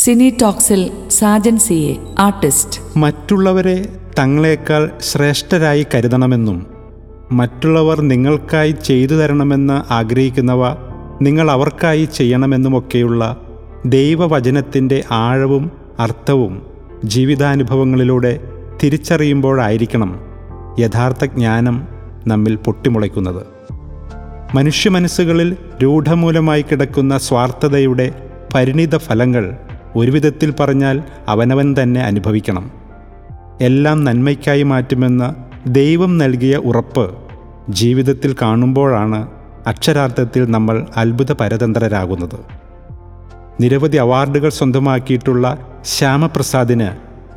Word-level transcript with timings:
സിനി 0.00 0.36
ടോക്സിൽ 0.42 0.90
Sajan 1.10 1.58
C 1.58 1.74
A 1.74 2.14
artist. 2.18 2.98
മറ്റുള്ളവരെ 2.98 3.88
തങ്ങളെക്കാൾ 4.18 4.90
ശ്രേഷ്ഠരായി 5.00 5.86
കരുതണമെന്നും 5.94 6.66
മറ്റുള്ളവർ 7.32 8.00
നിങ്ങൾക്കായി 8.00 8.70
ചെയ്തു 8.70 9.14
തരണമെന്ന് 9.14 9.92
ആഗ്രഹിക്കുന്നവ 9.92 10.68
നിങ്ങൾ 11.22 11.50
അവർക്കായി 11.50 12.04
ചെയ്യണമെന്നുമൊക്കെയുള്ള 12.04 13.36
ദൈവവചനത്തിന്റെ 13.86 15.04
ആഴവും 15.10 15.70
അർത്ഥവും 15.98 16.62
ജീവിതാനുഭവങ്ങളിലൂടെ 17.04 18.40
തിരിച്ചറിയുമ്പോഴായിരിക്കണം 18.82 20.20
യഥാർത്ഥ 20.78 21.24
ജ്ഞാനം 21.24 21.88
നമ്മിൽ 22.26 22.54
പൊട്ടിമുളയ്ക്കുന്നത്. 22.56 23.42
മനുഷ്യ 24.54 24.90
മനസ്സുകളിൽ 24.90 25.56
രൂഢമൂലമായി 25.82 26.62
കിടക്കുന്ന 26.62 27.18
സ്വാർത്ഥതയുടെ 27.18 28.12
പരിണിത 28.54 28.96
ഫലങ്ങൾ 28.96 29.56
ഒരു 29.96 30.10
വിധത്തിൽ 30.10 30.54
പറഞ്ഞാൽ 30.60 31.02
അവനവൻ 31.28 31.74
തന്നെ 31.82 32.00
അനുഭവിക്കണം. 32.00 32.70
എല്ലാം 33.60 34.04
നന്മയ്ക്കായി 34.04 34.62
മാറ്റുമെന്ന 34.62 35.34
ദൈവം 35.66 36.18
നൽകിയ 36.18 36.56
ഉറപ്പ് 36.56 37.14
ജീവിതത്തിൽ 37.68 38.36
കാണുമ്പോഴാണ് 38.42 39.28
അക്ഷരാർത്ഥത്തിൽ 39.66 40.50
നമ്മൾ 40.50 40.86
അത്ഭുത 40.96 41.32
പരതന്ത്രരാകുന്നത് 41.32 42.38
നിരവധി 43.60 43.96
അവാർഡുകൾ 43.96 44.48
സ്വന്തമാക്കിയിട്ടുള്ള 44.48 45.58
ശ്യാമപ്രസാദിന് 45.84 46.88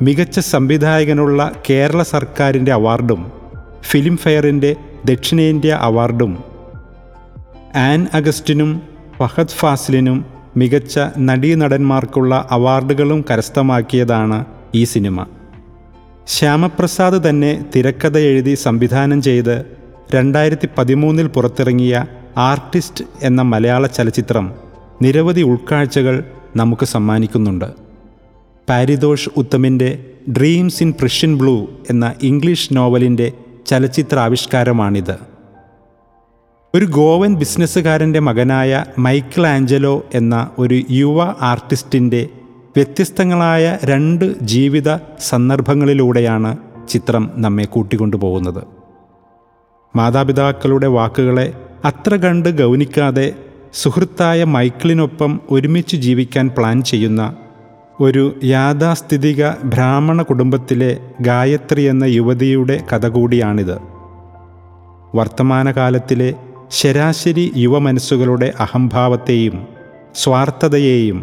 മികച്ച 0.04 0.40
സംവിധായകനുള്ള 0.40 1.52
കേരള 1.70 2.02
സർക്കാരിന്റെ 2.02 2.72
അവാർഡും 2.72 3.32
ഫിലിം 3.82 4.16
ഫെയറിന്റെ 4.16 4.76
ദക്ഷിണേന്ത്യ 5.04 5.78
അവാർഡും 5.80 6.38
ആൻ 7.74 8.06
അഗസ്റ്റിനും 8.14 8.82
ഫഹദ് 9.18 9.56
ഫാസിലിനും 9.56 10.33
മികച്ച 10.56 11.00
നടീനടന്മാർക്കുള്ള 11.18 12.48
അവാർഡുകളും 12.50 13.24
കരസ്ഥമാക്കിയതാണ് 13.30 14.44
ഈ 14.74 14.84
സിനിമ. 14.84 15.26
ശ്യാമപ്രസാദ് 16.26 17.28
തന്നെ 17.28 17.64
തിരക്കഥ 17.76 18.18
എഴുതി 18.18 18.54
സംവിധാനം 18.54 19.22
ചെയ്ത് 19.22 19.64
രണ്ടായിരത്തി 20.14 20.68
പതിമൂന്നിൽ 20.78 21.26
പുറത്തിറങ്ങിയ 21.26 22.04
ആർട്ടിസ്റ്റ് 22.36 23.04
എന്ന 23.22 23.42
മലയാള 23.42 23.86
ചലച്ചിത്രം 23.86 24.54
നിരവധി 25.02 25.40
ഉൾക്കാഴ്ചകൾ 25.40 26.24
നമുക്ക് 26.56 26.86
സമ്മാനിക്കുന്നുണ്ട്. 26.86 27.64
പാരിതോഷ് 28.68 29.28
ഉത്തമിന്റെ 29.36 30.04
ഡ്രീംസ് 30.30 30.82
ഇൻ 30.82 30.94
പ്രഷ്യൻ 31.00 31.38
ബ്ലൂ 31.38 31.66
എന്ന 31.90 32.14
ഇംഗ്ലീഷ് 32.22 32.68
നോവലിന്റെ 32.72 33.32
ചലച്ചിത്രാവിഷ്കാരമാണിത്. 33.66 35.33
ഒരു 36.74 36.84
ഗോവൻ 36.84 37.34
ബിസിനസ്സുകാരന്റെ 37.34 38.20
മകനായ 38.20 38.84
മൈക്കിൾ 38.98 39.46
ആഞ്ചലോ 39.46 40.04
എന്ന 40.14 40.50
ഒരു 40.58 40.82
യുവ 40.90 41.22
ആർട്ടിസ്റ്റിന്റെ 41.22 42.28
വ്യത്യസ്തങ്ങളായ 42.76 43.78
രണ്ട് 43.84 44.38
ജീവിത 44.42 44.96
സന്ദർഭങ്ങളിലൂടെയാണ് 45.18 46.56
ചിത്രം 46.88 47.30
നമ്മെ 47.34 47.64
കൂട്ടിക്കൊണ്ടുപോകുന്നത്. 47.64 48.64
മാതാപിതാക്കളുടെ 49.96 50.86
വാക്കുകളെ 50.86 51.52
അത്ര 51.84 52.16
കണ്ട് 52.16 52.48
ഗൗനിക്കാതെ 52.62 53.32
സുഹൃത്തായ 53.72 54.44
മൈക്കിളിനൊപ്പം 54.44 55.40
ഒരുമിച്ച് 55.50 55.96
ജീവിക്കാൻ 55.96 56.50
പ്ലാൻ 56.58 56.82
ചെയ്യുന്ന 56.82 57.36
ഒരു 58.00 58.34
യാഥാസ്ഥിതിക 58.44 59.48
ബ്രാഹ്മണ 59.64 60.22
കുടുംബത്തിലെ 60.22 60.96
ഗായത്രി 61.20 61.82
എന്ന 61.82 62.04
യുവതിയുടെ 62.04 62.80
കഥ 62.92 63.06
കൂടിയാണിത്. 63.06 63.78
വർത്തമാനകാലത്തിലെ 65.14 66.34
ശരാശരി 66.78 67.52
യുവമനസ്സുകളുടെ 67.56 68.52
അഹംഭാവത്തെയും 68.60 69.66
സ്വാർത്ഥതയെയും 70.14 71.18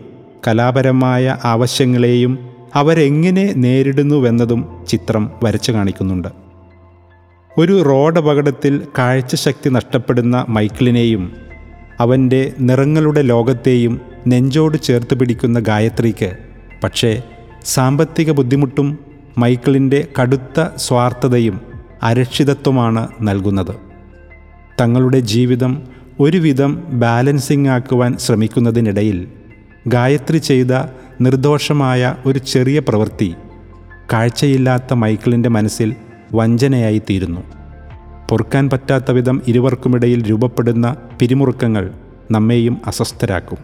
കലാപരമായ 0.48 1.38
ആവശ്യങ്ങളെയും 1.46 2.50
അവരെങ്ങനെ 2.76 3.54
നേരിടുന്നുവെന്നതും 3.56 4.86
ചിത്രം 4.88 5.32
വരച്ചു 5.44 5.72
കാണിക്കുന്നുണ്ട്. 5.72 6.28
ഒരു 7.58 7.82
റോഡ് 7.82 8.20
അപകടത്തിൽ 8.20 8.82
കാഴ്ചശക്തി 8.98 9.70
നഷ്ടപ്പെടുന്ന 9.70 10.46
മൈക്കിളിനെയും 10.50 11.32
അവന്റെ 12.00 12.54
നിറങ്ങളുടെ 12.60 13.22
ലോകത്തെയും 13.22 14.02
നെഞ്ചോട് 14.28 14.78
ചേർത്ത് 14.78 15.20
പിടിക്കുന്ന 15.20 15.60
ഗായത്രിക്ക് 15.60 16.38
പക്ഷേ 16.84 17.22
സാമ്പത്തിക 17.66 18.32
ബുദ്ധിമുട്ടും 18.32 19.00
മൈക്കിളിന്റെ 19.38 20.08
കടുത്ത 20.22 20.68
സ്വാർത്ഥതയും 20.78 21.62
അരക്ഷിതത്വമാണ് 22.04 23.08
നൽകുന്നത്. 23.22 23.91
തങ്ങളുടെ 24.82 25.20
ജീവിതം 25.20 25.84
ഒരുവിധം 26.20 26.84
ബാലൻസിംഗ് 26.90 27.70
ആക്കുവാൻ 27.70 28.18
ശ്രമിക്കുന്നതിനിടയിൽ 28.18 29.28
ഗായത്രി 29.88 30.38
ചെയ്ത 30.38 30.72
നിർദോഷമായ 31.22 32.16
ഒരു 32.26 32.40
ചെറിയ 32.40 32.80
പ്രവൃത്തി 32.80 33.36
കാഴ്ചയില്ലാത്ത 34.14 34.94
മൈക്കിളിന്റെ 34.94 35.50
മനസ്സിൽ 35.50 35.96
വഞ്ചനയായിത്തീരുന്നു. 36.34 37.42
പൊറുക്കാൻ 38.30 38.70
പറ്റാത്ത 38.70 39.12
വിധം 39.12 39.42
ഇരുവർക്കുമിടയിൽ 39.48 40.30
രൂപപ്പെടുന്ന 40.30 40.96
പിരിമുറുക്കങ്ങൾ 41.20 41.92
നമ്മെയും 42.32 42.82
അസ്വസ്ഥരാക്കും. 42.88 43.58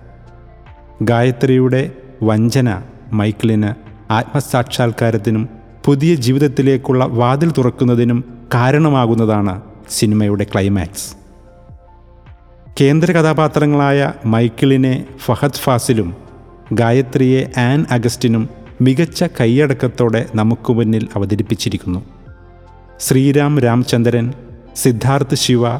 ഗായത്രിയുടെ 1.01 1.91
വഞ്ചന 2.23 2.81
മൈക്കിളിന് 3.13 3.71
ആത്മസാക്ഷാത്കാരത്തിനും 4.13 5.49
പുതിയ 5.85 6.15
ജീവിതത്തിലേക്കുള്ള 6.15 7.05
വാതിൽ 7.05 7.51
തുറക്കുന്നതിനും 7.57 8.23
കാരണമാകുന്നതാണ് 8.53 9.61
സിനിമയുടെ 9.89 10.43
ക്ലൈമാക്സ് 10.43 11.17
കേന്ദ്ര 12.81 13.11
കഥാപാത്രങ്ങളായ 13.11 14.13
മൈക്കിളിനെ 14.25 15.05
ഫഹദ് 15.17 15.51
ഫാസിലും 15.51 16.15
ഗായത്രിയെ 16.73 17.59
ആൻ 17.59 17.85
അഗസ്റ്റിനും 17.91 18.49
മികച്ച 18.81 19.23
കൈയടക്കത്തോടെ 19.23 20.25
നമുക്ക് 20.35 20.73
മുന്നിൽ 20.73 21.07
അവതരിപ്പിച്ചിരിക്കുന്നു. 21.15 22.03
ശ്രീരാം 22.99 23.59
രാമചന്ദ്രൻ 23.59 24.33
സിദ്ധാർത്ഥ് 24.75 25.35
ശിവ 25.35 25.77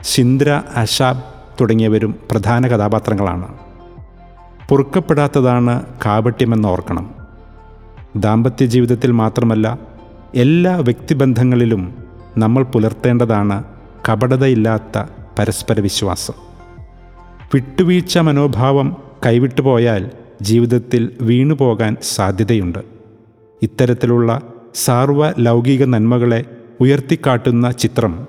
ശിന്ദ്ര 0.00 0.62
അഷാബ് 0.76 1.22
തുടങ്ങിയവരും 1.60 2.14
പ്രധാന 2.30 2.66
കഥാപാത്രങ്ങളാണ്. 2.66 3.58
പൊറുക്കപ്പെടാത്തതാണ് 4.68 5.82
കാപട്യമെന്ന് 6.06 6.68
ഓർക്കണം. 6.68 7.14
ദാമ്പത്യ 8.16 8.66
ജീവിതത്തിൽ 8.66 9.10
മാത്രമല്ല 9.10 9.78
എല്ലാ 10.34 10.76
വ്യക്തിബന്ധങ്ങളിലും 10.76 11.97
നമ്മൾ 12.38 12.62
പുലർത്തേണ്ടതാണ് 12.62 13.64
കപടതയില്ലാത്ത 14.08 15.04
പരസ്പര 15.38 15.80
വിശ്വാസം. 15.80 16.34
വിട്ടുവീഴ്ച 17.54 18.18
മനോഭാവം 18.18 18.96
കൈവിട്ടുപോയാൽ 19.26 20.10
ജീവിതത്തിൽ 20.42 21.10
വീണുപോകാൻ 21.20 21.96
സാധ്യതയുണ്ട്. 22.02 22.78
ഇത്തരത്തിലുള്ള 23.62 24.40
സാർവ 24.74 25.32
ലൗകിക 25.38 25.84
നന്മകളെ 25.84 26.44
ഉയർത്തിക്കാട്ടുന്ന 26.80 27.70
ചിത്രം 27.70 28.26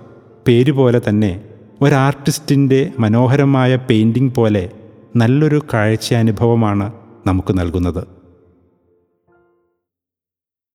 പേരുപോലെ 0.48 1.02
തന്നെ 1.10 1.42
ഒരാർട്ടിസ്റ്റിന്റെ 1.82 2.92
മനോഹരമായ 3.00 3.76
പെയിന്റിംഗ് 3.76 4.36
പോലെ 4.36 4.70
നല്ലൊരു 5.16 5.62
കാഴ്ച 5.74 6.14
അനുഭവമാണ് 6.14 6.92
നമുക്ക് 7.28 7.60
നൽകുന്നത്. 7.60 8.19